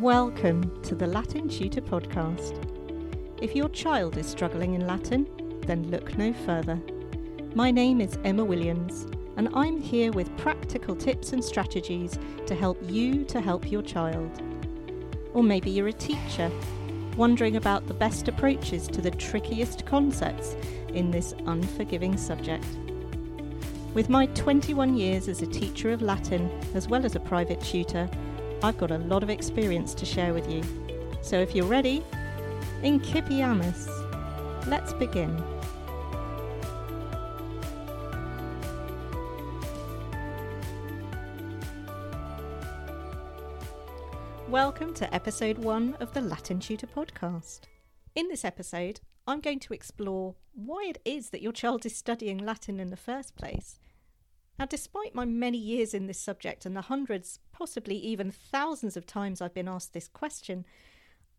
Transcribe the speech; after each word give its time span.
Welcome 0.00 0.82
to 0.82 0.96
the 0.96 1.06
Latin 1.06 1.48
Tutor 1.48 1.80
Podcast. 1.80 2.58
If 3.40 3.54
your 3.54 3.68
child 3.68 4.18
is 4.18 4.26
struggling 4.26 4.74
in 4.74 4.88
Latin, 4.88 5.28
then 5.66 5.88
look 5.88 6.18
no 6.18 6.32
further. 6.32 6.80
My 7.54 7.70
name 7.70 8.00
is 8.00 8.18
Emma 8.24 8.44
Williams, 8.44 9.06
and 9.36 9.48
I'm 9.54 9.80
here 9.80 10.10
with 10.10 10.36
practical 10.36 10.96
tips 10.96 11.32
and 11.32 11.44
strategies 11.44 12.18
to 12.46 12.56
help 12.56 12.76
you 12.90 13.24
to 13.26 13.40
help 13.40 13.70
your 13.70 13.82
child. 13.82 14.42
Or 15.32 15.44
maybe 15.44 15.70
you're 15.70 15.86
a 15.86 15.92
teacher, 15.92 16.50
wondering 17.16 17.54
about 17.54 17.86
the 17.86 17.94
best 17.94 18.26
approaches 18.26 18.88
to 18.88 19.00
the 19.00 19.12
trickiest 19.12 19.86
concepts 19.86 20.56
in 20.88 21.12
this 21.12 21.34
unforgiving 21.46 22.16
subject. 22.16 22.66
With 23.94 24.08
my 24.08 24.26
21 24.26 24.96
years 24.96 25.28
as 25.28 25.40
a 25.40 25.46
teacher 25.46 25.92
of 25.92 26.02
Latin, 26.02 26.50
as 26.74 26.88
well 26.88 27.06
as 27.06 27.14
a 27.14 27.20
private 27.20 27.60
tutor, 27.60 28.10
I've 28.64 28.78
got 28.78 28.90
a 28.90 28.96
lot 28.96 29.22
of 29.22 29.28
experience 29.28 29.92
to 29.92 30.06
share 30.06 30.32
with 30.32 30.50
you. 30.50 30.62
So 31.20 31.38
if 31.38 31.54
you're 31.54 31.66
ready, 31.66 32.02
in 32.82 32.98
Incipiamus. 32.98 33.90
Let's 34.66 34.94
begin. 34.94 35.36
Welcome 44.48 44.94
to 44.94 45.14
episode 45.14 45.58
one 45.58 45.94
of 46.00 46.14
the 46.14 46.22
Latin 46.22 46.58
Tutor 46.58 46.86
podcast. 46.86 47.60
In 48.14 48.28
this 48.28 48.46
episode, 48.46 49.00
I'm 49.26 49.42
going 49.42 49.60
to 49.60 49.74
explore 49.74 50.36
why 50.54 50.86
it 50.88 51.02
is 51.04 51.28
that 51.30 51.42
your 51.42 51.52
child 51.52 51.84
is 51.84 51.94
studying 51.94 52.38
Latin 52.38 52.80
in 52.80 52.88
the 52.88 52.96
first 52.96 53.36
place. 53.36 53.78
Now, 54.58 54.66
despite 54.66 55.14
my 55.14 55.24
many 55.24 55.58
years 55.58 55.94
in 55.94 56.06
this 56.06 56.18
subject 56.18 56.64
and 56.64 56.76
the 56.76 56.82
hundreds, 56.82 57.40
possibly 57.52 57.96
even 57.96 58.30
thousands 58.30 58.96
of 58.96 59.06
times 59.06 59.40
I've 59.40 59.54
been 59.54 59.68
asked 59.68 59.92
this 59.92 60.08
question, 60.08 60.64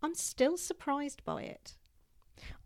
I'm 0.03 0.15
still 0.15 0.57
surprised 0.57 1.23
by 1.23 1.43
it. 1.43 1.77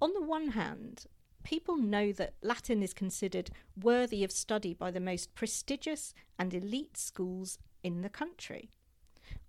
On 0.02 0.14
the 0.14 0.22
one 0.22 0.50
hand, 0.50 1.06
people 1.44 1.78
know 1.78 2.12
that 2.14 2.34
Latin 2.42 2.82
is 2.82 2.94
considered 2.94 3.52
worthy 3.82 4.24
of 4.24 4.32
study 4.32 4.74
by 4.74 4.92
the 4.92 5.00
most 5.00 5.36
prestigious 5.36 6.14
and 6.38 6.54
elite 6.54 6.98
schools 6.98 7.60
in 7.84 8.02
the 8.02 8.10
country. 8.10 8.72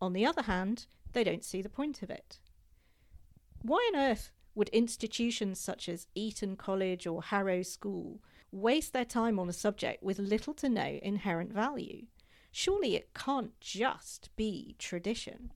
On 0.01 0.12
the 0.12 0.27
other 0.27 0.43
hand, 0.43 0.87
they 1.12 1.25
don't 1.25 1.45
see 1.45 1.62
the 1.62 1.69
point 1.69 2.03
of 2.03 2.11
it. 2.11 2.39
Why 3.62 3.91
on 3.93 3.98
earth 3.98 4.31
would 4.55 4.69
institutions 4.71 5.59
such 5.59 5.89
as 5.89 6.06
Eton 6.15 6.56
College 6.56 7.06
or 7.06 7.23
Harrow 7.23 7.62
School 7.62 8.21
waste 8.53 8.93
their 8.93 9.05
time 9.05 9.39
on 9.39 9.48
a 9.48 9.53
subject 9.53 10.03
with 10.03 10.19
little 10.19 10.55
to 10.55 10.69
no 10.69 10.98
inherent 11.03 11.53
value? 11.53 12.06
Surely 12.53 12.97
it 12.97 13.15
can't 13.15 13.59
just 13.61 14.34
be 14.37 14.75
tradition. 14.79 15.53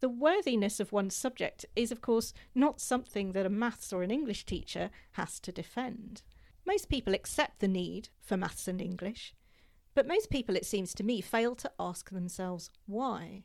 The 0.00 0.08
worthiness 0.08 0.80
of 0.80 0.92
one's 0.92 1.14
subject 1.14 1.64
is, 1.74 1.90
of 1.90 2.00
course, 2.00 2.32
not 2.54 2.80
something 2.80 3.32
that 3.32 3.46
a 3.46 3.50
maths 3.50 3.92
or 3.92 4.02
an 4.02 4.10
English 4.10 4.44
teacher 4.44 4.90
has 5.12 5.40
to 5.40 5.52
defend. 5.52 6.22
Most 6.66 6.88
people 6.88 7.14
accept 7.14 7.60
the 7.60 7.68
need 7.68 8.10
for 8.20 8.36
maths 8.36 8.68
and 8.68 8.80
English, 8.80 9.34
but 9.94 10.06
most 10.06 10.28
people, 10.28 10.56
it 10.56 10.66
seems 10.66 10.92
to 10.94 11.04
me, 11.04 11.20
fail 11.20 11.54
to 11.56 11.70
ask 11.78 12.10
themselves 12.10 12.70
why. 12.86 13.44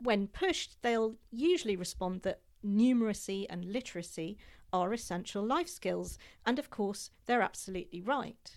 When 0.00 0.26
pushed, 0.26 0.82
they'll 0.82 1.16
usually 1.30 1.76
respond 1.76 2.22
that 2.22 2.40
numeracy 2.64 3.46
and 3.48 3.64
literacy 3.64 4.38
are 4.72 4.92
essential 4.92 5.44
life 5.44 5.68
skills, 5.68 6.18
and 6.46 6.58
of 6.58 6.70
course, 6.70 7.10
they're 7.26 7.42
absolutely 7.42 8.00
right. 8.00 8.56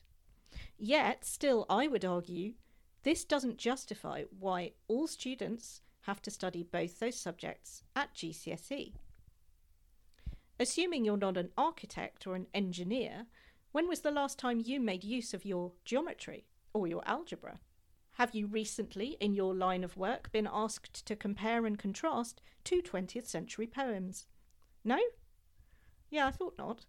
Yet, 0.77 1.25
still, 1.25 1.65
I 1.69 1.87
would 1.87 2.05
argue 2.05 2.53
this 3.03 3.23
doesn't 3.23 3.57
justify 3.57 4.23
why 4.39 4.71
all 4.87 5.07
students 5.07 5.81
have 6.01 6.21
to 6.23 6.31
study 6.31 6.63
both 6.63 6.99
those 6.99 7.15
subjects 7.15 7.83
at 7.95 8.13
GCSE. 8.13 8.93
Assuming 10.59 11.03
you're 11.03 11.17
not 11.17 11.37
an 11.37 11.49
architect 11.57 12.25
or 12.25 12.35
an 12.35 12.47
engineer, 12.53 13.25
when 13.71 13.87
was 13.87 14.01
the 14.01 14.11
last 14.11 14.39
time 14.39 14.61
you 14.63 14.79
made 14.79 15.03
use 15.03 15.33
of 15.33 15.43
your 15.43 15.73
geometry 15.83 16.45
or 16.73 16.87
your 16.87 17.05
algebra? 17.05 17.59
Have 18.13 18.33
you 18.33 18.47
recently, 18.47 19.17
in 19.19 19.33
your 19.33 19.53
line 19.53 19.83
of 19.83 19.97
work, 19.97 20.31
been 20.31 20.47
asked 20.49 21.05
to 21.05 21.15
compare 21.15 21.65
and 21.65 21.77
contrast 21.77 22.41
two 22.63 22.81
20th 22.81 23.27
century 23.27 23.67
poems? 23.67 24.27
No? 24.85 24.97
Yeah, 26.09 26.27
I 26.27 26.31
thought 26.31 26.57
not. 26.57 26.85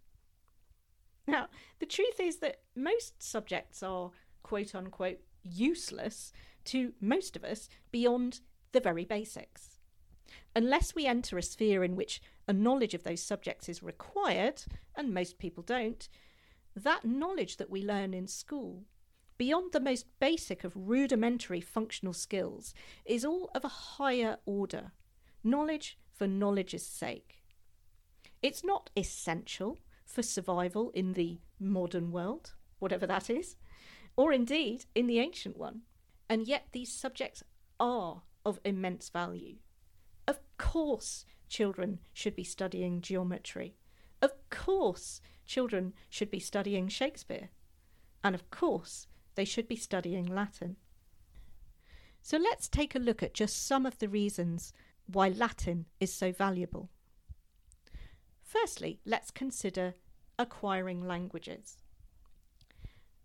Now, 1.26 1.48
the 1.80 1.86
truth 1.86 2.20
is 2.20 2.36
that 2.38 2.60
most 2.74 3.22
subjects 3.22 3.82
are 3.82 4.10
quote 4.42 4.74
unquote 4.74 5.20
useless 5.42 6.32
to 6.66 6.92
most 7.00 7.36
of 7.36 7.44
us 7.44 7.68
beyond 7.90 8.40
the 8.72 8.80
very 8.80 9.04
basics. 9.04 9.78
Unless 10.54 10.94
we 10.94 11.06
enter 11.06 11.38
a 11.38 11.42
sphere 11.42 11.84
in 11.84 11.96
which 11.96 12.20
a 12.48 12.52
knowledge 12.52 12.94
of 12.94 13.02
those 13.02 13.22
subjects 13.22 13.68
is 13.68 13.82
required, 13.82 14.62
and 14.94 15.12
most 15.12 15.38
people 15.38 15.62
don't, 15.62 16.08
that 16.74 17.04
knowledge 17.04 17.56
that 17.56 17.70
we 17.70 17.82
learn 17.82 18.14
in 18.14 18.26
school, 18.26 18.84
beyond 19.38 19.72
the 19.72 19.80
most 19.80 20.06
basic 20.20 20.64
of 20.64 20.72
rudimentary 20.74 21.60
functional 21.60 22.12
skills, 22.12 22.74
is 23.04 23.24
all 23.24 23.50
of 23.54 23.64
a 23.64 23.68
higher 23.68 24.38
order 24.46 24.92
knowledge 25.42 25.98
for 26.12 26.26
knowledge's 26.26 26.84
sake. 26.84 27.42
It's 28.46 28.62
not 28.62 28.90
essential 28.96 29.76
for 30.04 30.22
survival 30.22 30.92
in 30.94 31.14
the 31.14 31.40
modern 31.58 32.12
world, 32.12 32.54
whatever 32.78 33.04
that 33.04 33.28
is, 33.28 33.56
or 34.14 34.32
indeed 34.32 34.84
in 34.94 35.08
the 35.08 35.18
ancient 35.18 35.56
one. 35.56 35.80
And 36.28 36.46
yet 36.46 36.68
these 36.70 36.92
subjects 36.92 37.42
are 37.80 38.22
of 38.44 38.60
immense 38.64 39.08
value. 39.08 39.56
Of 40.28 40.38
course, 40.58 41.26
children 41.48 41.98
should 42.12 42.36
be 42.36 42.44
studying 42.44 43.00
geometry. 43.00 43.74
Of 44.22 44.30
course, 44.48 45.20
children 45.44 45.92
should 46.08 46.30
be 46.30 46.38
studying 46.38 46.86
Shakespeare. 46.86 47.48
And 48.22 48.32
of 48.32 48.48
course, 48.52 49.08
they 49.34 49.44
should 49.44 49.66
be 49.66 49.74
studying 49.74 50.24
Latin. 50.24 50.76
So 52.22 52.36
let's 52.36 52.68
take 52.68 52.94
a 52.94 53.00
look 53.00 53.24
at 53.24 53.34
just 53.34 53.66
some 53.66 53.84
of 53.84 53.98
the 53.98 54.08
reasons 54.08 54.72
why 55.06 55.30
Latin 55.30 55.86
is 55.98 56.12
so 56.12 56.30
valuable. 56.30 56.90
Firstly, 58.46 59.00
let's 59.04 59.32
consider 59.32 59.96
acquiring 60.38 61.04
languages. 61.04 61.78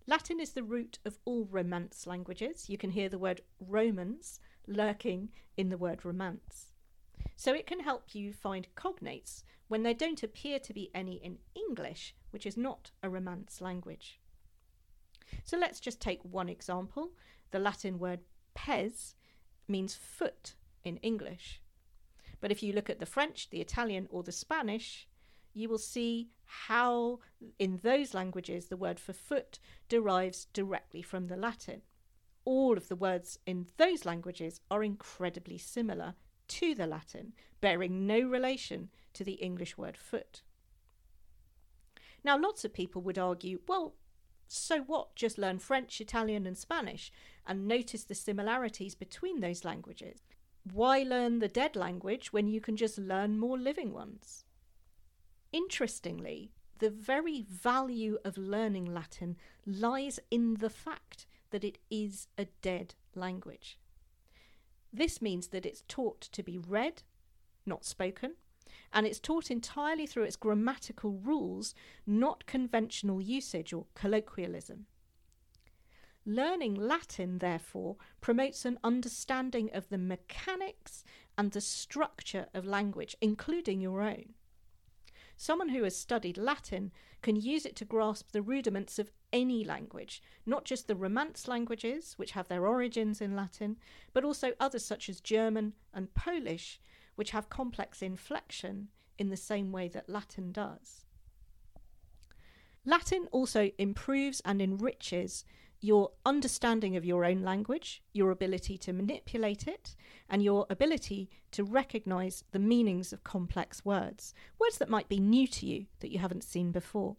Latin 0.06 0.40
is 0.40 0.50
the 0.50 0.64
root 0.64 0.98
of 1.04 1.18
all 1.24 1.46
Romance 1.48 2.08
languages. 2.08 2.68
You 2.68 2.76
can 2.76 2.90
hear 2.90 3.08
the 3.08 3.20
word 3.20 3.40
Romance 3.60 4.40
lurking 4.66 5.28
in 5.56 5.68
the 5.68 5.78
word 5.78 6.04
Romance. 6.04 6.72
So 7.36 7.54
it 7.54 7.68
can 7.68 7.80
help 7.80 8.16
you 8.16 8.32
find 8.32 8.66
cognates 8.74 9.44
when 9.68 9.84
there 9.84 9.94
don't 9.94 10.24
appear 10.24 10.58
to 10.58 10.74
be 10.74 10.90
any 10.92 11.14
in 11.14 11.38
English, 11.54 12.16
which 12.30 12.44
is 12.44 12.56
not 12.56 12.90
a 13.00 13.08
Romance 13.08 13.60
language. 13.60 14.18
So 15.44 15.56
let's 15.56 15.78
just 15.78 16.00
take 16.00 16.24
one 16.24 16.48
example. 16.48 17.12
The 17.52 17.60
Latin 17.60 18.00
word 18.00 18.20
pes 18.54 19.14
means 19.68 19.94
foot 19.94 20.56
in 20.82 20.96
English. 20.98 21.60
But 22.40 22.50
if 22.50 22.60
you 22.60 22.72
look 22.72 22.90
at 22.90 22.98
the 22.98 23.06
French, 23.06 23.50
the 23.50 23.60
Italian, 23.60 24.08
or 24.10 24.24
the 24.24 24.32
Spanish, 24.32 25.06
you 25.54 25.68
will 25.68 25.78
see 25.78 26.30
how, 26.44 27.20
in 27.58 27.80
those 27.82 28.14
languages, 28.14 28.66
the 28.66 28.76
word 28.76 29.00
for 29.00 29.12
foot 29.12 29.58
derives 29.88 30.46
directly 30.52 31.02
from 31.02 31.26
the 31.26 31.36
Latin. 31.36 31.82
All 32.44 32.76
of 32.76 32.88
the 32.88 32.96
words 32.96 33.38
in 33.46 33.66
those 33.76 34.04
languages 34.04 34.60
are 34.70 34.82
incredibly 34.82 35.58
similar 35.58 36.14
to 36.48 36.74
the 36.74 36.86
Latin, 36.86 37.32
bearing 37.60 38.06
no 38.06 38.20
relation 38.20 38.90
to 39.14 39.24
the 39.24 39.34
English 39.34 39.78
word 39.78 39.96
foot. 39.96 40.42
Now, 42.24 42.38
lots 42.38 42.64
of 42.64 42.72
people 42.72 43.02
would 43.02 43.18
argue, 43.18 43.60
well, 43.66 43.94
so 44.48 44.80
what? 44.80 45.16
Just 45.16 45.38
learn 45.38 45.58
French, 45.58 46.00
Italian, 46.00 46.46
and 46.46 46.58
Spanish 46.58 47.10
and 47.46 47.66
notice 47.66 48.04
the 48.04 48.14
similarities 48.14 48.94
between 48.94 49.40
those 49.40 49.64
languages. 49.64 50.20
Why 50.70 51.02
learn 51.02 51.38
the 51.38 51.48
dead 51.48 51.74
language 51.74 52.32
when 52.32 52.48
you 52.48 52.60
can 52.60 52.76
just 52.76 52.98
learn 52.98 53.38
more 53.38 53.58
living 53.58 53.92
ones? 53.92 54.44
Interestingly, 55.52 56.50
the 56.78 56.90
very 56.90 57.42
value 57.42 58.18
of 58.24 58.38
learning 58.38 58.86
Latin 58.86 59.36
lies 59.66 60.18
in 60.30 60.54
the 60.54 60.70
fact 60.70 61.26
that 61.50 61.62
it 61.62 61.78
is 61.90 62.26
a 62.38 62.46
dead 62.62 62.94
language. 63.14 63.78
This 64.92 65.22
means 65.22 65.48
that 65.48 65.66
it's 65.66 65.84
taught 65.86 66.20
to 66.22 66.42
be 66.42 66.58
read, 66.58 67.02
not 67.66 67.84
spoken, 67.84 68.34
and 68.92 69.06
it's 69.06 69.20
taught 69.20 69.50
entirely 69.50 70.06
through 70.06 70.24
its 70.24 70.36
grammatical 70.36 71.12
rules, 71.12 71.74
not 72.06 72.46
conventional 72.46 73.20
usage 73.20 73.72
or 73.72 73.86
colloquialism. 73.94 74.86
Learning 76.24 76.74
Latin, 76.74 77.38
therefore, 77.38 77.96
promotes 78.20 78.64
an 78.64 78.78
understanding 78.84 79.70
of 79.72 79.88
the 79.88 79.98
mechanics 79.98 81.04
and 81.36 81.50
the 81.50 81.60
structure 81.60 82.46
of 82.54 82.64
language, 82.64 83.16
including 83.20 83.80
your 83.80 84.02
own. 84.02 84.34
Someone 85.36 85.70
who 85.70 85.82
has 85.84 85.96
studied 85.96 86.38
Latin 86.38 86.92
can 87.20 87.36
use 87.36 87.66
it 87.66 87.76
to 87.76 87.84
grasp 87.84 88.32
the 88.32 88.42
rudiments 88.42 88.98
of 88.98 89.10
any 89.32 89.64
language, 89.64 90.22
not 90.44 90.64
just 90.64 90.86
the 90.88 90.96
Romance 90.96 91.48
languages, 91.48 92.14
which 92.16 92.32
have 92.32 92.48
their 92.48 92.66
origins 92.66 93.20
in 93.20 93.34
Latin, 93.34 93.76
but 94.12 94.24
also 94.24 94.52
others 94.60 94.84
such 94.84 95.08
as 95.08 95.20
German 95.20 95.72
and 95.94 96.14
Polish, 96.14 96.80
which 97.16 97.30
have 97.30 97.48
complex 97.48 98.02
inflection 98.02 98.88
in 99.18 99.30
the 99.30 99.36
same 99.36 99.72
way 99.72 99.88
that 99.88 100.08
Latin 100.08 100.52
does. 100.52 101.04
Latin 102.84 103.28
also 103.30 103.70
improves 103.78 104.40
and 104.44 104.60
enriches 104.60 105.44
your 105.82 106.12
understanding 106.24 106.96
of 106.96 107.04
your 107.04 107.24
own 107.24 107.42
language, 107.42 108.02
your 108.12 108.30
ability 108.30 108.78
to 108.78 108.92
manipulate 108.92 109.66
it, 109.66 109.96
and 110.30 110.40
your 110.40 110.64
ability 110.70 111.28
to 111.50 111.64
recognize 111.64 112.44
the 112.52 112.58
meanings 112.60 113.12
of 113.12 113.24
complex 113.24 113.84
words, 113.84 114.32
words 114.60 114.78
that 114.78 114.88
might 114.88 115.08
be 115.08 115.18
new 115.18 115.46
to 115.48 115.66
you 115.66 115.86
that 115.98 116.12
you 116.12 116.20
haven't 116.20 116.44
seen 116.44 116.70
before. 116.70 117.16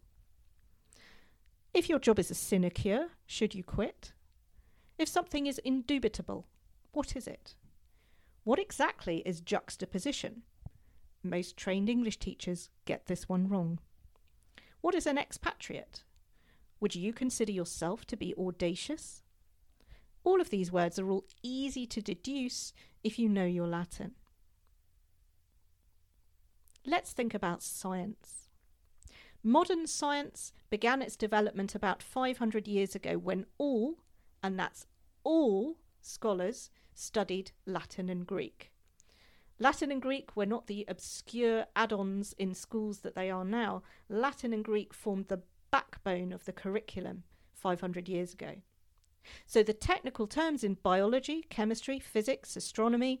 If 1.74 1.90
your 1.90 1.98
job 1.98 2.18
is 2.18 2.30
a 2.30 2.34
sinecure, 2.34 3.08
should 3.26 3.54
you 3.54 3.62
quit? 3.62 4.12
If 4.96 5.08
something 5.08 5.46
is 5.46 5.60
indubitable, 5.62 6.46
what 6.92 7.14
is 7.16 7.26
it? 7.26 7.56
What 8.44 8.58
exactly 8.58 9.18
is 9.26 9.42
juxtaposition? 9.42 10.42
Most 11.22 11.56
trained 11.56 11.90
English 11.90 12.18
teachers 12.18 12.70
get 12.86 13.06
this 13.06 13.28
one 13.28 13.48
wrong. 13.48 13.78
What 14.80 14.94
is 14.94 15.06
an 15.06 15.18
expatriate? 15.18 16.02
Would 16.84 16.94
you 16.94 17.14
consider 17.14 17.50
yourself 17.50 18.04
to 18.08 18.14
be 18.14 18.34
audacious? 18.36 19.22
All 20.22 20.38
of 20.38 20.50
these 20.50 20.70
words 20.70 20.98
are 20.98 21.08
all 21.08 21.24
easy 21.42 21.86
to 21.86 22.02
deduce 22.02 22.74
if 23.02 23.18
you 23.18 23.26
know 23.26 23.46
your 23.46 23.66
Latin. 23.66 24.12
Let's 26.84 27.12
think 27.14 27.32
about 27.32 27.62
science. 27.62 28.50
Modern 29.42 29.86
science 29.86 30.52
began 30.68 31.00
its 31.00 31.16
development 31.16 31.74
about 31.74 32.02
500 32.02 32.68
years 32.68 32.94
ago 32.94 33.16
when 33.16 33.46
all, 33.56 34.00
and 34.42 34.58
that's 34.58 34.86
all, 35.22 35.78
scholars 36.02 36.68
studied 36.92 37.52
Latin 37.64 38.10
and 38.10 38.26
Greek. 38.26 38.72
Latin 39.58 39.90
and 39.90 40.02
Greek 40.02 40.36
were 40.36 40.44
not 40.44 40.66
the 40.66 40.84
obscure 40.86 41.64
add 41.74 41.94
ons 41.94 42.34
in 42.36 42.52
schools 42.52 42.98
that 42.98 43.14
they 43.14 43.30
are 43.30 43.46
now. 43.46 43.82
Latin 44.10 44.52
and 44.52 44.62
Greek 44.62 44.92
formed 44.92 45.28
the 45.28 45.40
backbone 45.74 46.32
of 46.32 46.44
the 46.44 46.52
curriculum 46.52 47.24
500 47.56 48.08
years 48.08 48.32
ago. 48.32 48.54
So 49.44 49.64
the 49.64 49.72
technical 49.72 50.28
terms 50.28 50.62
in 50.62 50.74
biology, 50.74 51.42
chemistry, 51.50 51.98
physics, 51.98 52.56
astronomy 52.56 53.20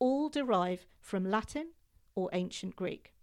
all 0.00 0.28
derive 0.28 0.84
from 1.00 1.30
Latin 1.30 1.68
or 2.16 2.28
ancient 2.32 2.74
Greek. 2.74 3.14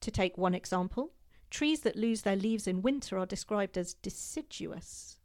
To 0.00 0.10
take 0.10 0.36
one 0.36 0.56
example, 0.56 1.12
trees 1.50 1.82
that 1.82 1.94
lose 1.94 2.22
their 2.22 2.34
leaves 2.34 2.66
in 2.66 2.82
winter 2.82 3.16
are 3.16 3.26
described 3.26 3.78
as 3.78 3.94
deciduous. 3.94 5.18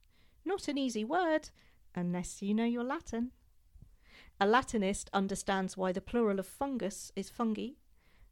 Not 0.45 0.67
an 0.67 0.77
easy 0.77 1.03
word, 1.03 1.49
unless 1.95 2.43
you 2.43 2.53
know 2.53 2.65
your 2.65 2.83
Latin. 2.83 3.31
A 4.39 4.45
Latinist 4.45 5.09
understands 5.11 5.75
why 5.75 5.91
the 5.91 6.01
plural 6.01 6.37
of 6.37 6.45
fungus 6.45 7.11
is 7.15 7.31
fungi 7.31 7.69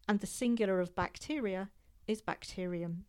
and 0.08 0.20
the 0.20 0.28
singular 0.28 0.80
of 0.80 0.94
bacteria 0.94 1.72
is 2.08 2.22
bacterium. 2.22 3.06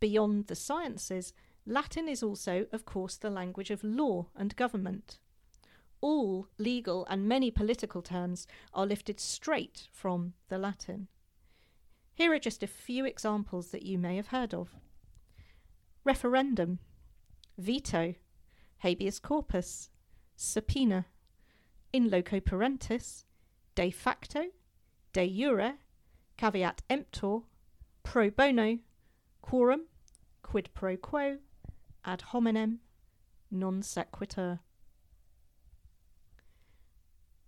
Beyond 0.00 0.46
the 0.46 0.54
sciences, 0.54 1.32
Latin 1.66 2.08
is 2.08 2.22
also, 2.22 2.66
of 2.72 2.84
course, 2.84 3.16
the 3.16 3.30
language 3.30 3.70
of 3.70 3.82
law 3.82 4.26
and 4.36 4.54
government. 4.56 5.18
All 6.00 6.48
legal 6.58 7.06
and 7.08 7.26
many 7.26 7.50
political 7.50 8.02
terms 8.02 8.46
are 8.74 8.86
lifted 8.86 9.18
straight 9.18 9.88
from 9.90 10.34
the 10.48 10.58
Latin. 10.58 11.08
Here 12.12 12.32
are 12.32 12.38
just 12.38 12.62
a 12.62 12.68
few 12.68 13.04
examples 13.06 13.70
that 13.70 13.84
you 13.84 13.98
may 13.98 14.16
have 14.16 14.28
heard 14.28 14.52
of. 14.52 14.76
Referendum, 16.04 16.78
veto, 17.56 18.14
habeas 18.78 19.18
corpus, 19.18 19.88
subpoena, 20.36 21.06
in 21.92 22.10
loco 22.10 22.40
parentis, 22.40 23.24
de 23.74 23.90
facto, 23.90 24.50
de 25.12 25.26
jure, 25.26 25.74
caveat 26.36 26.82
emptor, 26.90 27.44
pro 28.02 28.30
bono, 28.30 28.78
quorum, 29.44 29.82
quid 30.42 30.70
pro 30.72 30.96
quo, 30.96 31.36
ad 32.02 32.22
hominem, 32.32 32.78
non 33.50 33.82
sequitur. 33.82 34.60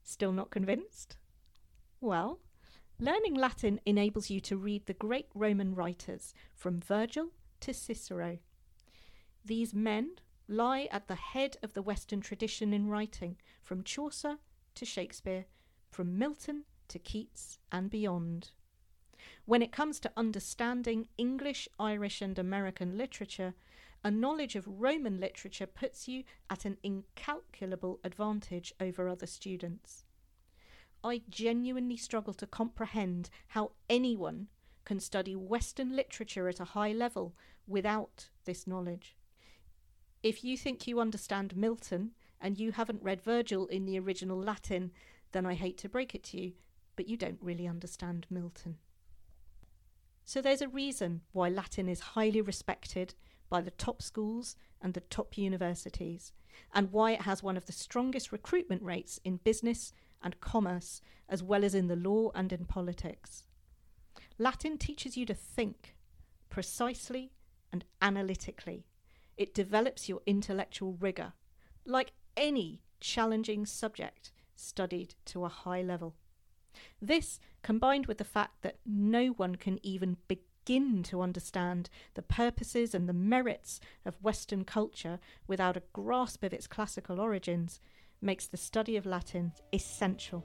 Still 0.05 0.33
not 0.33 0.51
convinced? 0.51 1.17
Well, 1.99 2.41
learning 3.01 3.35
Latin 3.35 3.81
enables 3.87 4.29
you 4.29 4.41
to 4.41 4.59
read 4.59 4.85
the 4.85 4.93
great 4.93 5.29
Roman 5.35 5.75
writers 5.75 6.35
from 6.55 6.83
Virgil 6.83 7.31
to 7.61 7.73
Cicero. 7.73 8.41
These 9.43 9.73
men 9.73 10.17
lie 10.49 10.89
at 10.91 11.09
the 11.09 11.15
head 11.15 11.57
of 11.63 11.73
the 11.73 11.81
Western 11.81 12.21
tradition 12.21 12.75
in 12.75 12.91
writing, 12.91 13.39
from 13.63 13.83
Chaucer 13.83 14.37
to 14.75 14.85
Shakespeare, 14.85 15.47
from 15.91 16.19
Milton 16.19 16.65
to 16.89 16.99
Keats 16.99 17.59
and 17.73 17.89
beyond. 17.89 18.51
When 19.45 19.63
it 19.63 19.73
comes 19.73 20.01
to 20.01 20.13
understanding 20.17 21.09
English, 21.19 21.69
Irish, 21.79 22.21
and 22.21 22.39
American 22.39 22.97
literature, 22.97 23.55
a 24.05 24.11
knowledge 24.11 24.55
of 24.57 24.69
Roman 24.69 25.19
literature 25.19 25.67
puts 25.67 26.07
you 26.07 26.25
at 26.49 26.65
an 26.65 26.77
incalculable 26.83 27.99
advantage 28.05 28.73
over 28.81 29.09
other 29.09 29.27
students. 29.27 30.05
I 31.03 31.23
genuinely 31.29 31.97
struggle 31.97 32.35
to 32.35 32.47
comprehend 32.47 33.31
how 33.49 33.73
anyone 33.89 34.49
can 34.85 35.01
study 35.01 35.35
Western 35.35 35.95
literature 35.95 36.49
at 36.49 36.61
a 36.61 36.65
high 36.65 36.93
level 36.93 37.35
without 37.67 38.29
this 38.45 38.67
knowledge. 38.67 39.17
If 40.23 40.45
you 40.45 40.57
think 40.57 40.87
you 40.87 41.01
understand 41.01 41.57
Milton 41.57 42.13
and 42.41 42.59
you 42.59 42.73
haven't 42.73 43.03
read 43.03 43.21
Virgil 43.21 43.67
in 43.67 43.87
the 43.87 43.99
original 43.99 44.39
Latin, 44.39 44.93
then 45.33 45.47
I 45.47 45.55
hate 45.55 45.79
to 45.79 45.89
break 45.89 46.15
it 46.15 46.25
to 46.25 46.41
you, 46.41 46.53
but 46.95 47.09
you 47.09 47.17
don't 47.17 47.39
really 47.43 47.67
understand 47.67 48.27
Milton. 48.31 48.79
So 50.27 50.43
there's 50.43 50.61
a 50.61 50.69
reason 50.69 51.21
why 51.31 51.49
Latin 51.49 51.89
is 51.89 52.01
highly 52.01 52.41
respected 52.41 53.15
by 53.49 53.61
the 53.61 53.71
top 53.71 54.03
schools 54.03 54.57
and 54.83 54.93
the 54.93 55.01
top 55.01 55.39
universities, 55.39 56.33
and 56.75 56.91
why 56.91 57.13
it 57.13 57.23
has 57.23 57.45
one 57.45 57.57
of 57.57 57.67
the 57.67 57.73
strongest 57.73 58.33
recruitment 58.33 58.83
rates 58.83 59.21
in 59.25 59.37
business 59.37 59.93
and 60.21 60.41
commerce, 60.41 61.01
as 61.29 61.45
well 61.45 61.65
as 61.65 61.77
in 61.77 61.87
the 61.87 61.95
law 61.95 62.33
and 62.35 62.53
in 62.53 62.65
politics. 62.65 63.45
Latin 64.37 64.77
teaches 64.77 65.17
you 65.17 65.25
to 65.27 65.35
think 65.35 65.97
precisely 66.51 67.31
and 67.73 67.85
analytically. 68.03 68.85
It 69.37 69.55
develops 69.55 70.09
your 70.09 70.23
intellectual 70.27 70.95
rigour, 70.95 71.35
like 71.85 72.13
any 72.37 72.83
challenging 72.99 73.65
subject 73.65 74.33
studied 74.57 75.15
to 75.27 75.45
a 75.45 75.49
high 75.49 75.83
level. 75.83 76.17
This, 77.01 77.39
combined 77.63 78.07
with 78.07 78.19
the 78.19 78.25
fact 78.25 78.63
that 78.63 78.79
no 78.85 79.29
one 79.29 79.57
can 79.57 79.79
even 79.85 80.17
begin 80.29 81.03
to 81.05 81.23
understand 81.23 81.91
the 82.15 82.23
purposes 82.23 82.95
and 82.95 83.09
the 83.09 83.13
merits 83.13 83.81
of 84.05 84.23
Western 84.23 84.65
culture 84.65 85.19
without 85.47 85.77
a 85.77 85.83
grasp 85.93 86.43
of 86.43 86.53
its 86.53 86.67
classical 86.67 87.21
origins, 87.21 87.81
makes 88.21 88.47
the 88.47 88.57
study 88.57 88.97
of 88.97 89.07
Latin 89.07 89.53
essential. 89.73 90.45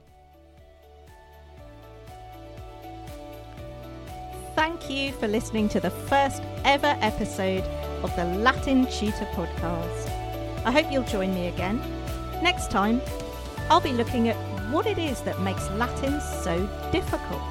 Thank 4.54 4.90
you 4.90 5.12
for 5.12 5.26
listening 5.26 5.68
to 5.70 5.80
the 5.80 5.90
first 5.90 6.42
ever 6.64 6.96
episode 7.00 7.64
of 8.04 8.14
the 8.16 8.24
Latin 8.24 8.84
Tutor 8.86 9.26
Podcast. 9.32 10.08
I 10.64 10.70
hope 10.70 10.92
you'll 10.92 11.04
join 11.04 11.34
me 11.34 11.48
again. 11.48 11.78
Next 12.42 12.70
time, 12.70 13.00
I'll 13.70 13.80
be 13.80 13.92
looking 13.92 14.28
at 14.28 14.51
what 14.72 14.86
it 14.86 14.98
is 14.98 15.20
that 15.20 15.38
makes 15.40 15.68
Latin 15.72 16.18
so 16.42 16.58
difficult. 16.90 17.42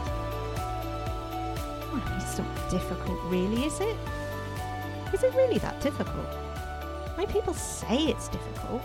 Well, 1.92 2.02
it's 2.18 2.38
not 2.38 2.70
difficult, 2.70 3.20
really, 3.26 3.66
is 3.66 3.80
it? 3.80 3.96
Is 5.14 5.24
it 5.24 5.34
really 5.36 5.60
that 5.60 5.80
difficult? 5.82 6.26
Mean, 7.18 7.28
people 7.28 7.54
say 7.54 8.06
it's 8.08 8.28
difficult, 8.30 8.82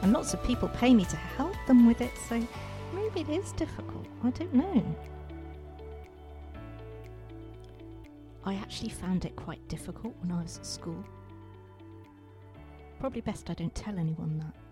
and 0.00 0.14
lots 0.14 0.32
of 0.32 0.42
people 0.42 0.68
pay 0.68 0.94
me 0.94 1.04
to 1.04 1.16
help 1.16 1.54
them 1.66 1.86
with 1.86 2.00
it, 2.00 2.12
so 2.28 2.42
maybe 2.94 3.20
it 3.20 3.28
is 3.28 3.52
difficult. 3.52 4.06
I 4.24 4.30
don't 4.30 4.54
know. 4.54 4.96
I 8.44 8.54
actually 8.54 8.88
found 8.88 9.26
it 9.26 9.36
quite 9.36 9.66
difficult 9.68 10.14
when 10.22 10.32
I 10.32 10.42
was 10.42 10.56
at 10.56 10.64
school. 10.64 11.04
Probably 12.98 13.20
best 13.20 13.50
I 13.50 13.54
don't 13.54 13.74
tell 13.74 13.98
anyone 13.98 14.38
that. 14.38 14.67